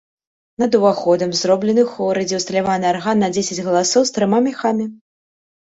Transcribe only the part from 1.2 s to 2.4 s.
зроблены хоры, дзе